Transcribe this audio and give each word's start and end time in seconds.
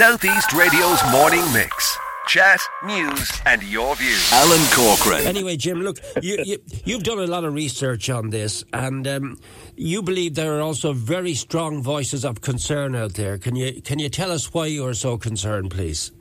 Southeast 0.00 0.54
Radio's 0.54 0.98
morning 1.12 1.44
mix. 1.52 1.98
Chat, 2.26 2.58
news, 2.86 3.30
and 3.44 3.62
your 3.62 3.94
views. 3.96 4.32
Alan 4.32 4.66
Corcoran. 4.72 5.26
Anyway, 5.26 5.58
Jim, 5.58 5.82
look, 5.82 5.98
you, 6.22 6.38
you, 6.42 6.58
you've 6.86 7.02
done 7.02 7.18
a 7.18 7.26
lot 7.26 7.44
of 7.44 7.52
research 7.52 8.08
on 8.08 8.30
this, 8.30 8.64
and 8.72 9.06
um, 9.06 9.38
you 9.76 10.00
believe 10.00 10.36
there 10.36 10.56
are 10.56 10.62
also 10.62 10.94
very 10.94 11.34
strong 11.34 11.82
voices 11.82 12.24
of 12.24 12.40
concern 12.40 12.94
out 12.96 13.12
there. 13.12 13.36
Can 13.36 13.56
you 13.56 13.82
can 13.82 13.98
you 13.98 14.08
tell 14.08 14.32
us 14.32 14.54
why 14.54 14.64
you 14.64 14.86
are 14.86 14.94
so 14.94 15.18
concerned, 15.18 15.70
please? 15.70 16.12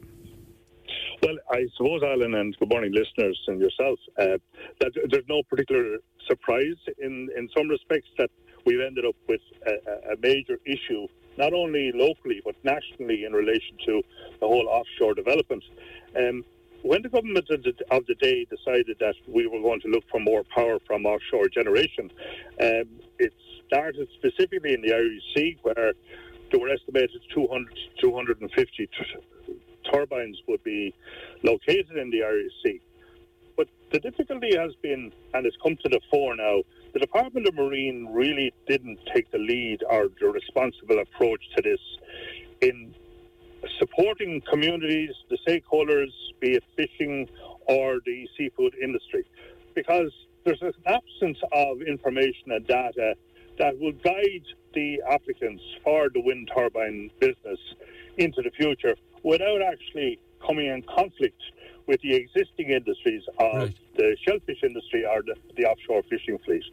Well, 1.24 1.38
I 1.50 1.66
suppose, 1.78 2.02
Alan, 2.04 2.36
and 2.36 2.54
good 2.58 2.68
morning, 2.70 2.92
listeners, 2.92 3.40
and 3.48 3.62
yourself, 3.62 3.98
uh, 4.18 4.40
that 4.82 4.92
there's 5.10 5.30
no 5.30 5.42
particular 5.50 6.00
surprise 6.28 6.76
in, 6.98 7.30
in 7.38 7.48
some 7.58 7.70
respects 7.70 8.10
that 8.18 8.30
we've 8.66 8.82
ended 8.82 9.06
up 9.06 9.16
with 9.30 9.42
a, 9.66 10.12
a 10.12 10.18
major 10.22 10.60
issue, 10.66 11.08
not 11.40 11.54
only 11.54 11.92
locally, 11.96 12.42
but 12.44 12.56
nationally 12.64 13.24
in 13.24 13.34
relation 13.34 13.78
to 13.86 14.04
the 14.40 14.48
whole 14.48 14.68
offshore 14.68 15.16
development. 15.16 15.64
Um, 16.16 16.44
when 16.84 17.02
the 17.02 17.10
government 17.10 17.50
of 17.50 18.06
the, 18.06 18.16
day 18.16 18.46
decided 18.50 18.98
that 19.00 19.16
we 19.28 19.48
were 19.48 19.62
going 19.62 19.82
to 19.82 19.88
look 19.88 20.04
for 20.12 20.20
more 20.20 20.44
power 20.54 20.80
from 20.86 21.06
offshore 21.06 21.48
generation, 21.50 22.12
um, 22.62 22.88
it 23.18 23.34
started 23.68 24.08
specifically 24.18 24.74
in 24.74 24.82
the 24.82 24.94
Irish 24.94 25.24
Sea, 25.36 25.58
where 25.62 25.94
there 26.52 26.60
were 26.60 26.70
estimated 26.70 27.22
200 27.34 27.74
250 28.02 28.88
t- 28.88 28.90
turbines 29.92 30.38
would 30.48 30.64
be 30.64 30.94
located 31.44 31.98
in 31.98 32.10
the 32.12 32.24
Irish 32.24 32.54
Sea. 32.64 32.82
But 33.58 33.68
the 33.92 34.00
difficulty 34.00 34.56
has 34.58 34.72
been, 34.82 35.12
and 35.34 35.46
it's 35.46 35.58
come 35.62 35.78
to 35.84 35.90
the 35.90 36.00
fore 36.10 36.36
now, 36.36 36.62
the 36.94 37.00
Department 37.00 37.48
of 37.48 37.56
Marine 37.56 38.08
really 38.12 38.54
didn't 38.68 39.00
take 39.14 39.30
the 39.32 39.38
lead 39.38 39.84
or 39.90 40.10
the 40.20 40.28
responsible 40.28 41.00
approach 41.00 41.42
to 41.56 41.62
this 41.62 41.80
in 42.62 42.94
supporting 43.78 44.42
communities, 44.50 45.12
the 45.30 45.38
stakeholders, 45.48 46.10
be 46.40 46.54
it 46.54 46.64
fishing 46.76 47.28
or 47.68 48.00
the 48.06 48.28
seafood 48.38 48.74
industry, 48.82 49.24
because 49.76 50.12
there's 50.46 50.62
an 50.62 50.74
absence 50.88 51.38
of 51.52 51.82
information 51.82 52.52
and 52.52 52.66
data 52.66 53.14
that 53.60 53.78
will 53.78 53.92
guide 54.04 54.44
the 54.74 55.02
applicants 55.10 55.62
for 55.84 56.10
the 56.14 56.22
wind 56.22 56.50
turbine 56.56 57.12
business 57.20 57.60
into 58.18 58.42
the 58.42 58.52
future 58.52 58.96
without 59.24 59.62
actually 59.62 60.20
coming 60.46 60.68
in 60.68 60.82
conflict 60.84 61.42
with 61.90 62.00
the 62.02 62.14
existing 62.14 62.70
industries 62.70 63.24
of 63.40 63.56
right. 63.56 63.76
the 63.98 64.16
shellfish 64.24 64.62
industry 64.62 65.04
or 65.04 65.24
the, 65.24 65.34
the, 65.58 65.66
offshore 65.66 66.04
fishing 66.04 66.38
fleet. 66.46 66.64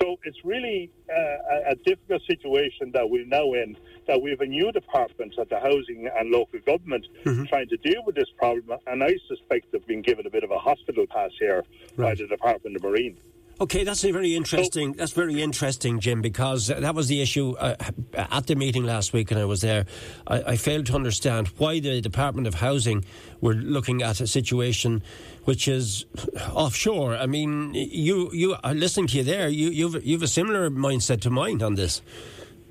So 0.00 0.16
it's 0.24 0.38
really 0.44 0.90
uh, 1.10 1.72
a, 1.72 1.74
difficult 1.84 2.22
situation 2.26 2.90
that 2.94 3.08
we're 3.10 3.26
now 3.26 3.52
in, 3.52 3.76
that 4.06 4.22
we 4.22 4.30
have 4.30 4.40
a 4.40 4.46
new 4.46 4.72
department 4.72 5.34
at 5.38 5.50
the 5.50 5.60
housing 5.60 6.08
and 6.18 6.30
local 6.30 6.58
government 6.60 7.06
mm-hmm. 7.22 7.44
trying 7.44 7.68
to 7.68 7.76
deal 7.76 8.02
with 8.06 8.14
this 8.14 8.30
problem, 8.38 8.78
and 8.86 9.04
I 9.04 9.16
suspect 9.28 9.72
they've 9.72 9.86
been 9.86 10.00
given 10.00 10.26
a 10.26 10.30
bit 10.30 10.42
of 10.42 10.50
a 10.50 10.58
hospital 10.58 11.04
pass 11.06 11.32
here 11.38 11.62
right. 11.96 12.16
by 12.16 12.22
the 12.22 12.26
Department 12.26 12.76
of 12.76 12.82
Marine. 12.82 13.18
Okay, 13.58 13.84
that's 13.84 14.04
a 14.04 14.12
very 14.12 14.34
interesting. 14.34 14.92
That's 14.92 15.12
very 15.12 15.40
interesting, 15.40 15.98
Jim, 15.98 16.20
because 16.20 16.66
that 16.66 16.94
was 16.94 17.08
the 17.08 17.22
issue 17.22 17.54
uh, 17.56 17.74
at 18.12 18.46
the 18.46 18.54
meeting 18.54 18.84
last 18.84 19.14
week, 19.14 19.30
and 19.30 19.40
I 19.40 19.46
was 19.46 19.62
there. 19.62 19.86
I, 20.26 20.42
I, 20.42 20.56
failed 20.56 20.84
to 20.86 20.94
understand 20.94 21.48
why 21.56 21.80
the 21.80 22.02
Department 22.02 22.46
of 22.46 22.56
Housing 22.56 23.02
were 23.40 23.54
looking 23.54 24.02
at 24.02 24.20
a 24.20 24.26
situation 24.26 25.02
which 25.44 25.68
is 25.68 26.04
offshore. 26.52 27.16
I 27.16 27.24
mean, 27.24 27.72
you, 27.72 28.30
you, 28.34 28.56
listening 28.62 29.06
to 29.08 29.16
you 29.16 29.24
there, 29.24 29.48
you, 29.48 29.70
you've, 29.70 30.04
you've 30.04 30.22
a 30.22 30.28
similar 30.28 30.68
mindset 30.68 31.22
to 31.22 31.30
mine 31.30 31.62
on 31.62 31.76
this. 31.76 32.02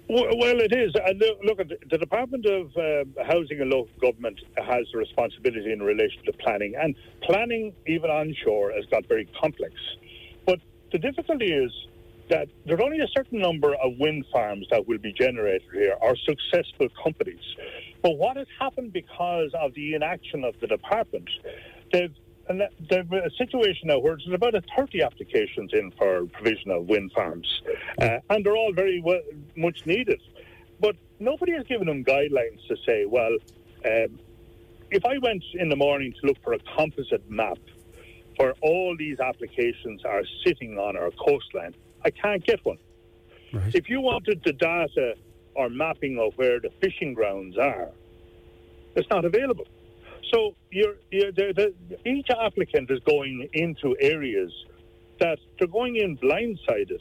Well, 0.07 0.59
it 0.59 0.71
is. 0.71 0.93
And 1.03 1.23
look, 1.43 1.59
at 1.59 1.69
the 1.89 1.97
Department 1.97 2.45
of 2.45 2.77
uh, 2.77 3.23
Housing 3.23 3.59
and 3.59 3.71
Local 3.71 3.89
Government 3.99 4.39
has 4.55 4.85
a 4.93 4.97
responsibility 4.99 5.71
in 5.71 5.81
relation 5.81 6.23
to 6.25 6.33
planning, 6.33 6.75
and 6.75 6.95
planning, 7.23 7.73
even 7.87 8.11
onshore, 8.11 8.71
has 8.73 8.85
got 8.85 9.07
very 9.07 9.27
complex. 9.41 9.73
The 10.95 10.99
difficulty 10.99 11.51
is 11.51 11.73
that 12.29 12.47
there 12.65 12.77
are 12.77 12.81
only 12.81 13.01
a 13.01 13.07
certain 13.09 13.39
number 13.39 13.75
of 13.75 13.97
wind 13.99 14.23
farms 14.31 14.65
that 14.71 14.87
will 14.87 14.97
be 14.97 15.11
generated 15.11 15.67
here, 15.73 15.97
or 15.99 16.15
successful 16.15 16.87
companies. 17.03 17.43
But 18.01 18.11
what 18.11 18.37
has 18.37 18.47
happened 18.57 18.93
because 18.93 19.51
of 19.55 19.73
the 19.73 19.95
inaction 19.95 20.45
of 20.45 20.57
the 20.61 20.67
department, 20.67 21.29
they've 21.91 22.15
and 22.47 22.61
there's 22.89 23.07
a 23.11 23.29
situation 23.37 23.89
now 23.89 23.99
where 23.99 24.15
there's 24.15 24.33
about 24.33 24.55
a 24.55 24.61
30 24.77 25.01
applications 25.01 25.73
in 25.73 25.91
for 25.97 26.27
provision 26.27 26.71
of 26.71 26.85
wind 26.85 27.11
farms, 27.11 27.61
uh, 28.01 28.19
and 28.29 28.45
they're 28.45 28.55
all 28.55 28.71
very 28.71 29.01
well, 29.01 29.19
much 29.57 29.85
needed. 29.85 30.21
But 30.79 30.95
nobody 31.19 31.51
has 31.51 31.67
given 31.67 31.87
them 31.87 32.05
guidelines 32.05 32.65
to 32.69 32.77
say, 32.85 33.03
well, 33.03 33.35
um, 33.83 34.17
if 34.91 35.03
I 35.03 35.17
went 35.17 35.43
in 35.55 35.67
the 35.67 35.75
morning 35.75 36.13
to 36.21 36.27
look 36.27 36.41
for 36.41 36.53
a 36.53 36.59
composite 36.77 37.29
map 37.29 37.57
where 38.37 38.53
all 38.61 38.95
these 38.97 39.19
applications 39.19 40.03
are 40.05 40.23
sitting 40.45 40.77
on 40.77 40.97
our 40.97 41.11
coastline. 41.11 41.75
I 42.03 42.11
can't 42.11 42.45
get 42.45 42.63
one. 42.65 42.77
Right. 43.53 43.73
If 43.73 43.89
you 43.89 44.01
wanted 44.01 44.41
the 44.43 44.53
data 44.53 45.15
or 45.55 45.69
mapping 45.69 46.19
of 46.19 46.33
where 46.37 46.59
the 46.59 46.69
fishing 46.81 47.13
grounds 47.13 47.57
are, 47.57 47.89
it's 48.95 49.09
not 49.09 49.25
available. 49.25 49.67
So 50.33 50.55
you're, 50.71 50.95
you're, 51.11 51.31
the, 51.31 51.73
the, 51.89 52.09
each 52.09 52.27
applicant 52.29 52.89
is 52.91 52.99
going 53.05 53.47
into 53.53 53.95
areas 53.99 54.51
that 55.19 55.37
they're 55.57 55.67
going 55.67 55.95
in 55.95 56.17
blindsided, 56.17 56.99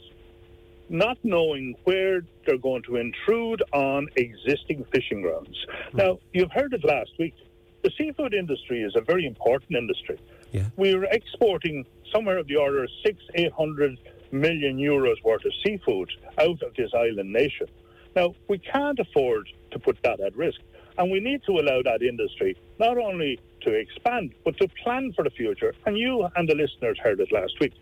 not 0.89 1.17
knowing 1.23 1.75
where 1.83 2.21
they're 2.45 2.57
going 2.57 2.83
to 2.83 2.97
intrude 2.97 3.63
on 3.73 4.07
existing 4.15 4.85
fishing 4.93 5.21
grounds. 5.21 5.57
Right. 5.93 6.05
Now, 6.05 6.19
you've 6.33 6.51
heard 6.51 6.73
it 6.73 6.85
last 6.85 7.11
week. 7.19 7.35
The 7.83 7.91
seafood 7.97 8.33
industry 8.33 8.81
is 8.81 8.95
a 8.95 9.01
very 9.01 9.25
important 9.25 9.75
industry. 9.75 10.19
Yeah. 10.55 10.67
We're 10.77 11.05
exporting 11.19 11.85
somewhere 12.13 12.37
of 12.37 12.47
the 12.47 12.55
order 12.55 12.83
of 12.85 12.89
six, 13.05 13.15
eight 13.35 13.51
hundred 13.51 13.97
million 14.31 14.77
euros 14.77 15.19
worth 15.23 15.45
of 15.45 15.53
seafood 15.63 16.09
out 16.45 16.61
of 16.61 16.73
this 16.79 16.91
island 16.93 17.31
nation. 17.31 17.67
Now, 18.15 18.27
we 18.47 18.57
can't 18.57 18.99
afford 19.05 19.45
to 19.71 19.77
put 19.79 19.97
that 20.03 20.19
at 20.21 20.33
risk. 20.35 20.59
And 20.97 21.11
we 21.11 21.19
need 21.19 21.41
to 21.49 21.53
allow 21.61 21.81
that 21.83 22.01
industry 22.01 22.55
not 22.79 22.97
only 22.97 23.37
to 23.65 23.69
expand, 23.73 24.33
but 24.45 24.57
to 24.59 24.67
plan 24.81 25.11
for 25.13 25.23
the 25.25 25.29
future. 25.29 25.73
And 25.85 25.97
you 25.97 26.13
and 26.37 26.47
the 26.47 26.55
listeners 26.55 26.97
heard 27.03 27.19
it 27.19 27.31
last 27.33 27.55
week. 27.59 27.73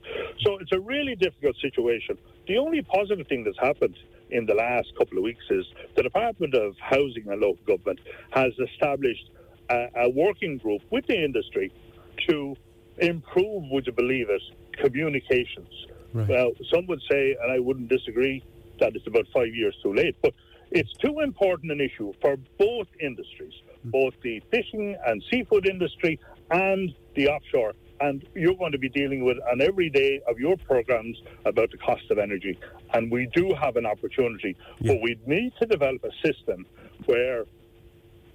So 0.44 0.58
it's 0.58 0.72
a 0.72 0.80
really 0.80 1.16
difficult 1.16 1.56
situation. 1.58 2.18
The 2.48 2.58
only 2.58 2.82
positive 2.82 3.28
thing 3.28 3.44
that's 3.44 3.60
happened 3.60 3.98
in 4.32 4.48
the 4.48 4.56
last 4.56 4.88
couple 4.98 5.20
of 5.20 5.24
weeks 5.24 5.46
is 5.52 5.66
the 5.96 6.02
Department 6.02 6.56
of 6.56 6.76
Housing 6.80 7.28
and 7.28 7.40
Local 7.40 7.64
Government 7.68 8.00
has 8.32 8.52
established 8.68 9.30
a, 9.70 9.90
a 10.06 10.10
working 10.10 10.58
group 10.58 10.82
with 10.90 11.06
the 11.06 11.24
industry 11.24 11.72
to 12.28 12.56
improve, 12.98 13.64
would 13.72 13.88
you 13.88 13.94
believe 13.94 14.30
it, 14.30 14.42
communications. 14.74 15.88
Right. 16.14 16.28
Well, 16.28 16.52
some 16.72 16.86
would 16.88 17.02
say, 17.10 17.36
and 17.42 17.52
I 17.52 17.60
wouldn't 17.60 17.90
disagree, 17.90 18.44
that 18.80 18.96
it's 18.96 19.08
about 19.08 19.28
five 19.34 19.54
years 19.54 19.76
too 19.82 19.94
late, 19.94 20.16
but 20.22 20.34
it's 20.72 20.92
too 20.98 21.20
important 21.20 21.72
an 21.72 21.82
issue 21.82 22.14
for 22.22 22.36
both 22.58 22.88
industries, 23.00 23.54
mm. 23.86 23.92
both 23.92 24.14
the 24.24 24.42
fishing 24.52 24.98
and 25.06 25.24
seafood 25.30 25.68
industry 25.68 26.20
and 26.52 26.94
the 27.16 27.28
offshore. 27.30 27.74
And 28.02 28.26
you're 28.36 28.56
going 28.56 28.72
to 28.74 28.80
be 28.80 28.90
dealing 28.90 29.24
with 29.24 29.38
on 29.52 29.62
every 29.62 29.90
day 29.90 30.22
of 30.28 30.40
your 30.40 30.58
programs 30.58 31.22
about 31.46 31.72
the 31.72 31.78
cost 31.78 32.10
of 32.10 32.18
energy. 32.18 32.60
And 32.94 33.12
we 33.12 33.30
do 33.34 33.54
have 33.54 33.76
an 33.76 33.86
opportunity, 33.86 34.58
yeah. 34.80 34.94
but 34.94 35.02
we 35.02 35.18
need 35.26 35.54
to 35.60 35.68
develop 35.68 36.04
a 36.04 36.28
system 36.28 36.66
where 37.06 37.46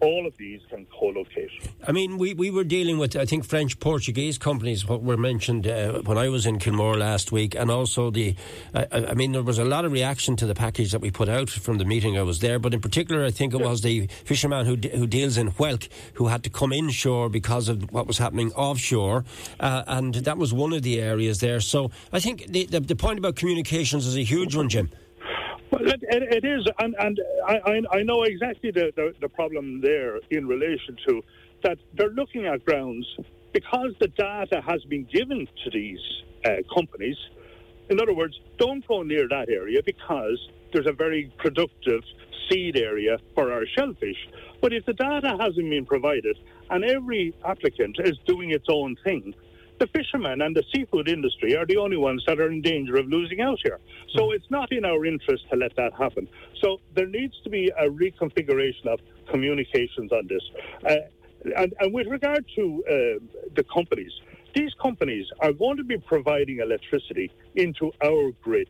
all 0.00 0.26
of 0.26 0.36
these 0.36 0.60
can 0.70 0.86
co-locate. 0.86 1.50
I 1.86 1.92
mean, 1.92 2.18
we, 2.18 2.34
we 2.34 2.50
were 2.50 2.64
dealing 2.64 2.98
with, 2.98 3.16
I 3.16 3.24
think, 3.24 3.44
French 3.44 3.80
Portuguese 3.80 4.38
companies, 4.38 4.86
what 4.86 5.02
were 5.02 5.16
mentioned 5.16 5.66
uh, 5.66 6.02
when 6.02 6.18
I 6.18 6.28
was 6.28 6.46
in 6.46 6.58
Kilmore 6.58 6.96
last 6.96 7.32
week, 7.32 7.54
and 7.54 7.70
also 7.70 8.10
the, 8.10 8.34
I, 8.74 8.86
I, 8.92 9.14
mean, 9.14 9.32
there 9.32 9.42
was 9.42 9.58
a 9.58 9.64
lot 9.64 9.84
of 9.84 9.92
reaction 9.92 10.36
to 10.36 10.46
the 10.46 10.54
package 10.54 10.92
that 10.92 11.00
we 11.00 11.10
put 11.10 11.28
out 11.28 11.50
from 11.50 11.78
the 11.78 11.84
meeting 11.84 12.16
I 12.16 12.22
was 12.22 12.38
there, 12.40 12.58
but 12.58 12.74
in 12.74 12.80
particular, 12.80 13.24
I 13.24 13.30
think 13.30 13.54
it 13.54 13.60
was 13.60 13.82
the 13.82 14.06
fisherman 14.24 14.66
who, 14.66 14.76
who 14.76 15.06
deals 15.06 15.36
in 15.36 15.50
whelk 15.52 15.88
who 16.14 16.28
had 16.28 16.44
to 16.44 16.50
come 16.50 16.72
inshore 16.72 17.28
because 17.28 17.68
of 17.68 17.92
what 17.92 18.06
was 18.06 18.18
happening 18.18 18.52
offshore, 18.52 19.24
uh, 19.60 19.82
and 19.86 20.14
that 20.14 20.38
was 20.38 20.52
one 20.52 20.72
of 20.72 20.82
the 20.82 21.00
areas 21.00 21.40
there. 21.40 21.60
So 21.60 21.90
I 22.12 22.20
think 22.20 22.46
the, 22.46 22.66
the, 22.66 22.80
the 22.80 22.96
point 22.96 23.18
about 23.18 23.36
communications 23.36 24.06
is 24.06 24.16
a 24.16 24.22
huge 24.22 24.54
one, 24.54 24.68
Jim. 24.68 24.90
Well, 25.70 25.82
it, 25.86 26.02
it 26.02 26.44
is, 26.44 26.66
and, 26.78 26.94
and 26.98 27.20
I, 27.46 27.82
I 27.92 28.02
know 28.02 28.22
exactly 28.22 28.70
the, 28.70 28.92
the, 28.96 29.14
the 29.20 29.28
problem 29.28 29.80
there 29.80 30.18
in 30.30 30.46
relation 30.46 30.96
to 31.06 31.22
that 31.62 31.78
they're 31.94 32.10
looking 32.10 32.46
at 32.46 32.64
grounds 32.64 33.06
because 33.52 33.92
the 34.00 34.08
data 34.08 34.62
has 34.66 34.82
been 34.84 35.06
given 35.12 35.46
to 35.64 35.70
these 35.70 36.00
uh, 36.44 36.56
companies. 36.74 37.16
In 37.90 38.00
other 38.00 38.14
words, 38.14 38.38
don't 38.58 38.86
go 38.86 39.02
near 39.02 39.28
that 39.28 39.48
area 39.48 39.80
because 39.84 40.38
there's 40.72 40.86
a 40.86 40.92
very 40.92 41.32
productive 41.38 42.02
seed 42.48 42.76
area 42.76 43.18
for 43.34 43.52
our 43.52 43.64
shellfish. 43.76 44.28
But 44.60 44.72
if 44.72 44.86
the 44.86 44.94
data 44.94 45.36
hasn't 45.38 45.68
been 45.68 45.86
provided 45.86 46.38
and 46.70 46.84
every 46.84 47.34
applicant 47.44 47.96
is 48.04 48.16
doing 48.26 48.50
its 48.50 48.66
own 48.70 48.96
thing, 49.04 49.34
the 49.78 49.86
fishermen 49.88 50.42
and 50.42 50.54
the 50.54 50.62
seafood 50.72 51.08
industry 51.08 51.56
are 51.56 51.66
the 51.66 51.76
only 51.76 51.96
ones 51.96 52.22
that 52.26 52.40
are 52.40 52.50
in 52.50 52.60
danger 52.60 52.96
of 52.96 53.06
losing 53.06 53.40
out 53.40 53.58
here. 53.62 53.78
So 54.16 54.32
it's 54.32 54.50
not 54.50 54.72
in 54.72 54.84
our 54.84 55.04
interest 55.06 55.44
to 55.50 55.56
let 55.56 55.74
that 55.76 55.92
happen. 55.94 56.28
So 56.60 56.78
there 56.94 57.06
needs 57.06 57.34
to 57.44 57.50
be 57.50 57.70
a 57.78 57.88
reconfiguration 57.88 58.86
of 58.86 59.00
communications 59.30 60.12
on 60.12 60.26
this. 60.28 60.42
Uh, 60.84 60.96
and, 61.56 61.72
and, 61.78 61.94
with 61.94 62.08
regard 62.08 62.44
to 62.56 62.84
uh, 62.86 62.92
the 63.54 63.64
companies, 63.72 64.12
these 64.54 64.72
companies 64.82 65.26
are 65.40 65.52
going 65.52 65.76
to 65.76 65.84
be 65.84 65.98
providing 65.98 66.58
electricity 66.58 67.30
into 67.54 67.92
our 68.02 68.32
grid. 68.42 68.68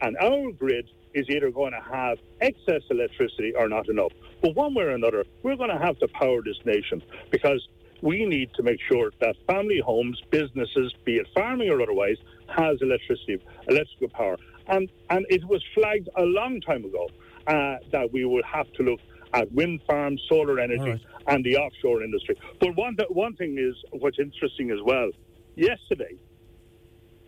And 0.00 0.16
our 0.18 0.50
grid 0.52 0.88
is 1.14 1.26
either 1.28 1.50
going 1.50 1.72
to 1.72 1.80
have 1.80 2.18
excess 2.40 2.82
electricity 2.90 3.52
or 3.56 3.68
not 3.68 3.88
enough. 3.88 4.12
But 4.42 4.54
one 4.54 4.74
way 4.74 4.84
or 4.84 4.90
another, 4.90 5.24
we're 5.42 5.56
going 5.56 5.70
to 5.70 5.78
have 5.78 5.98
to 6.00 6.08
power 6.08 6.42
this 6.42 6.58
nation 6.64 7.02
because 7.30 7.66
we 8.02 8.24
need 8.24 8.52
to 8.54 8.62
make 8.62 8.80
sure 8.88 9.10
that 9.20 9.34
family 9.46 9.80
homes, 9.84 10.20
businesses, 10.30 10.92
be 11.04 11.16
it 11.16 11.26
farming 11.34 11.68
or 11.68 11.80
otherwise, 11.80 12.16
has 12.48 12.78
electricity, 12.80 13.38
electrical 13.68 14.08
power. 14.08 14.36
And 14.68 14.90
and 15.10 15.26
it 15.28 15.44
was 15.44 15.62
flagged 15.74 16.08
a 16.16 16.22
long 16.22 16.60
time 16.60 16.84
ago 16.84 17.08
uh, 17.46 17.76
that 17.92 18.12
we 18.12 18.24
would 18.24 18.44
have 18.44 18.70
to 18.74 18.82
look 18.82 19.00
at 19.34 19.50
wind 19.52 19.80
farms, 19.86 20.22
solar 20.28 20.58
energy, 20.58 20.90
right. 20.90 21.00
and 21.26 21.44
the 21.44 21.56
offshore 21.56 22.02
industry. 22.02 22.36
But 22.60 22.76
one 22.76 22.96
th- 22.96 23.10
one 23.10 23.34
thing 23.36 23.56
is 23.58 23.74
what's 23.92 24.18
interesting 24.18 24.70
as 24.70 24.78
well. 24.84 25.10
Yesterday, 25.56 26.16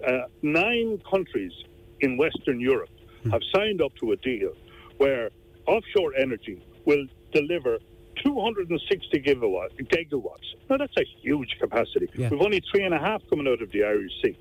uh, 0.06 0.22
nine 0.43 1.00
countries 1.11 1.52
in 2.00 2.17
Western 2.17 2.61
Europe 2.61 2.90
hmm. 3.22 3.31
have 3.31 3.43
signed 3.55 3.82
up 3.82 3.94
to 3.96 4.12
a 4.12 4.17
deal 4.17 4.52
where 4.99 5.31
offshore 5.67 6.14
energy 6.14 6.62
will 6.84 7.06
deliver 7.32 7.78
260 8.22 9.20
gigawatt, 9.20 9.70
gigawatts. 9.88 10.55
Now, 10.69 10.76
that's 10.78 10.96
a 10.96 11.05
huge 11.22 11.56
capacity. 11.61 12.08
Yeah. 12.14 12.28
We've 12.31 12.40
only 12.40 12.62
three 12.70 12.84
and 12.84 12.94
a 12.94 12.99
half 12.99 13.22
coming 13.28 13.49
out 13.49 13.62
of 13.62 13.70
the 13.72 13.84
Irish 13.84 14.12
Sea. 14.22 14.38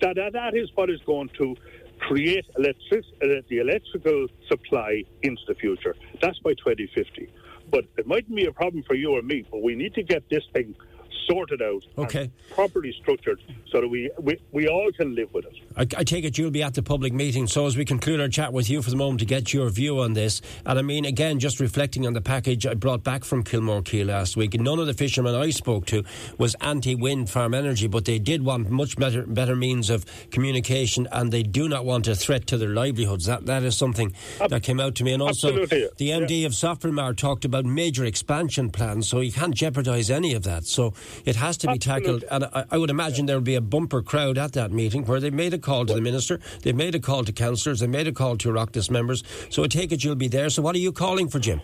That, 0.00 0.16
that, 0.16 0.32
that 0.32 0.54
is 0.54 0.70
what 0.74 0.90
is 0.90 1.00
going 1.06 1.30
to 1.38 1.56
create 2.00 2.44
electric, 2.58 3.04
uh, 3.22 3.40
the 3.48 3.58
electrical 3.58 4.26
supply 4.48 5.04
into 5.22 5.42
the 5.46 5.54
future. 5.54 5.94
That's 6.20 6.38
by 6.40 6.54
2050. 6.54 7.32
But 7.70 7.84
it 7.96 8.06
mightn't 8.06 8.36
be 8.36 8.46
a 8.46 8.52
problem 8.52 8.82
for 8.86 8.94
you 8.94 9.16
or 9.16 9.22
me, 9.22 9.46
but 9.50 9.62
we 9.62 9.74
need 9.74 9.94
to 9.94 10.02
get 10.02 10.28
this 10.28 10.42
thing 10.52 10.74
sorted 11.26 11.62
out, 11.62 11.84
okay, 11.98 12.30
properly 12.50 12.94
structured, 13.00 13.42
so 13.70 13.80
that 13.80 13.88
we, 13.88 14.10
we, 14.18 14.38
we 14.52 14.68
all 14.68 14.90
can 14.92 15.14
live 15.14 15.32
with 15.32 15.46
it. 15.46 15.54
I, 15.76 15.82
I, 15.82 16.04
take 16.04 16.24
it 16.24 16.38
you'll 16.38 16.50
be 16.50 16.62
at 16.62 16.74
the 16.74 16.82
public 16.82 17.12
meeting. 17.12 17.46
So 17.46 17.66
as 17.66 17.76
we 17.76 17.84
conclude 17.84 18.20
our 18.20 18.28
chat 18.28 18.52
with 18.52 18.70
you 18.70 18.82
for 18.82 18.90
the 18.90 18.96
moment 18.96 19.20
to 19.20 19.26
get 19.26 19.52
your 19.52 19.68
view 19.70 20.00
on 20.00 20.12
this, 20.12 20.40
and 20.66 20.78
I 20.78 20.82
mean 20.82 21.04
again, 21.04 21.38
just 21.38 21.60
reflecting 21.60 22.06
on 22.06 22.12
the 22.12 22.20
package 22.20 22.66
I 22.66 22.74
brought 22.74 23.02
back 23.02 23.24
from 23.24 23.42
Kilmore 23.42 23.82
Quay 23.82 24.04
last 24.04 24.36
week, 24.36 24.58
none 24.60 24.78
of 24.78 24.86
the 24.86 24.94
fishermen 24.94 25.34
I 25.34 25.50
spoke 25.50 25.86
to 25.86 26.04
was 26.38 26.54
anti-wind 26.60 27.30
farm 27.30 27.54
energy, 27.54 27.86
but 27.86 28.04
they 28.04 28.18
did 28.18 28.44
want 28.44 28.70
much 28.70 28.96
better 28.96 29.22
better 29.26 29.56
means 29.56 29.90
of 29.90 30.04
communication, 30.30 31.08
and 31.12 31.32
they 31.32 31.42
do 31.42 31.68
not 31.68 31.84
want 31.84 32.06
a 32.08 32.14
threat 32.14 32.46
to 32.48 32.56
their 32.56 32.70
livelihoods. 32.70 33.26
That 33.26 33.46
that 33.46 33.62
is 33.62 33.76
something 33.76 34.14
that 34.48 34.62
came 34.62 34.80
out 34.80 34.94
to 34.96 35.04
me, 35.04 35.12
and 35.12 35.22
also 35.22 35.48
Absolutely. 35.48 35.88
the 35.96 36.10
MD 36.10 36.40
yeah. 36.40 36.46
of 36.46 36.52
Sofrimar 36.52 37.14
talked 37.16 37.44
about 37.44 37.64
major 37.64 38.04
expansion 38.04 38.70
plans, 38.70 39.08
so 39.08 39.20
you 39.20 39.32
can't 39.32 39.54
jeopardise 39.54 40.10
any 40.10 40.34
of 40.34 40.42
that. 40.44 40.64
So 40.64 40.94
it 41.24 41.36
has 41.36 41.56
to 41.58 41.66
be 41.66 41.74
Absolutely. 41.74 42.20
tackled, 42.20 42.24
and 42.30 42.44
I, 42.54 42.64
I 42.70 42.78
would 42.78 42.90
imagine 42.90 43.26
there 43.26 43.36
will 43.36 43.42
be 43.42 43.54
a 43.54 43.60
bumper 43.60 44.02
crowd 44.02 44.38
at 44.38 44.52
that 44.52 44.72
meeting 44.72 45.04
where 45.04 45.20
they 45.20 45.30
made 45.30 45.54
a 45.54 45.58
call 45.58 45.86
to 45.86 45.94
the 45.94 46.00
minister, 46.00 46.40
they've 46.62 46.74
made 46.74 46.94
a 46.94 47.00
call 47.00 47.24
to 47.24 47.32
councillors, 47.32 47.80
they 47.80 47.86
made 47.86 48.06
a 48.06 48.12
call 48.12 48.36
to 48.38 48.48
Oireachtas 48.48 48.90
members. 48.90 49.22
So 49.50 49.64
I 49.64 49.68
take 49.68 49.92
it 49.92 50.04
you'll 50.04 50.14
be 50.14 50.28
there. 50.28 50.50
So 50.50 50.62
what 50.62 50.74
are 50.74 50.78
you 50.80 50.92
calling 50.92 51.28
for, 51.28 51.38
Jim? 51.38 51.60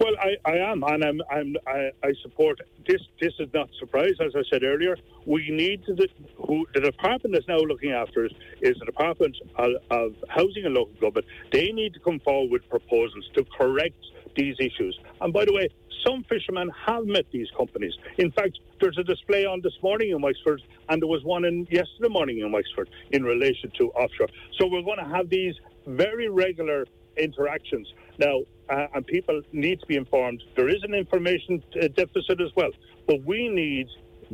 Well, 0.00 0.14
I, 0.20 0.36
I 0.50 0.56
am, 0.56 0.82
and 0.82 1.04
I'm, 1.04 1.20
I'm, 1.30 1.56
I, 1.66 1.90
I 2.02 2.12
support 2.22 2.60
this. 2.86 3.00
This 3.20 3.32
is 3.38 3.48
not 3.54 3.68
surprise, 3.78 4.14
as 4.20 4.32
I 4.34 4.42
said 4.50 4.64
earlier. 4.64 4.96
We 5.24 5.48
need 5.50 5.84
to, 5.86 6.08
who 6.36 6.66
the 6.74 6.80
department 6.80 7.34
that's 7.34 7.46
now 7.46 7.58
looking 7.58 7.92
after 7.92 8.24
is, 8.24 8.32
is 8.60 8.76
the 8.80 8.86
Department 8.86 9.36
of, 9.56 9.70
of 9.90 10.14
Housing 10.28 10.64
and 10.64 10.74
Local 10.74 10.94
Government. 10.94 11.26
They 11.52 11.70
need 11.70 11.94
to 11.94 12.00
come 12.00 12.18
forward 12.20 12.50
with 12.50 12.68
proposals 12.68 13.30
to 13.34 13.44
correct 13.56 13.96
these 14.36 14.56
issues. 14.58 14.98
And 15.20 15.32
by 15.32 15.44
the 15.44 15.52
way, 15.52 15.68
some 16.06 16.24
fishermen 16.24 16.70
have 16.86 17.06
met 17.06 17.24
these 17.32 17.48
companies. 17.56 17.94
In 18.18 18.30
fact, 18.32 18.58
there's 18.80 18.98
a 18.98 19.04
display 19.04 19.46
on 19.46 19.60
this 19.62 19.72
morning 19.82 20.10
in 20.10 20.20
Wexford, 20.20 20.62
and 20.88 21.00
there 21.00 21.08
was 21.08 21.24
one 21.24 21.44
in 21.44 21.66
yesterday 21.70 22.08
morning 22.08 22.40
in 22.40 22.52
Wexford 22.52 22.90
in 23.12 23.24
relation 23.24 23.70
to 23.78 23.90
offshore. 23.92 24.28
So 24.58 24.66
we're 24.66 24.82
going 24.82 24.98
to 24.98 25.08
have 25.16 25.30
these 25.30 25.54
very 25.86 26.28
regular 26.28 26.86
interactions. 27.16 27.92
Now, 28.18 28.40
uh, 28.68 28.86
and 28.94 29.06
people 29.06 29.40
need 29.52 29.80
to 29.80 29.86
be 29.86 29.96
informed. 29.96 30.42
There 30.56 30.68
is 30.68 30.82
an 30.82 30.94
information 30.94 31.62
uh, 31.80 31.88
deficit 31.88 32.40
as 32.40 32.50
well, 32.56 32.70
but 33.06 33.22
we 33.24 33.48
need 33.48 33.88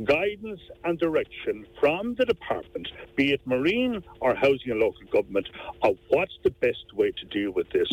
guidance 0.05 0.61
and 0.83 0.99
direction 0.99 1.65
from 1.79 2.15
the 2.15 2.25
department, 2.25 2.87
be 3.15 3.33
it 3.33 3.41
marine 3.45 4.03
or 4.19 4.35
housing 4.35 4.71
and 4.71 4.79
local 4.79 5.01
government, 5.11 5.49
of 5.83 5.97
what's 6.09 6.37
the 6.43 6.49
best 6.49 6.93
way 6.93 7.11
to 7.11 7.25
deal 7.25 7.51
with 7.51 7.69
this 7.71 7.89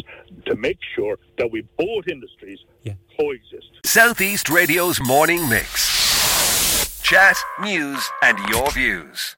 to 0.46 0.54
make 0.56 0.78
sure 0.94 1.18
that 1.38 1.50
we 1.50 1.62
both 1.76 2.06
industries 2.08 2.58
yeah. 2.82 2.94
coexist. 3.18 3.80
Southeast 3.84 4.48
Radio's 4.48 5.00
morning 5.00 5.48
mix. 5.48 7.00
Chat, 7.02 7.36
news, 7.62 8.06
and 8.22 8.38
your 8.50 8.70
views. 8.70 9.37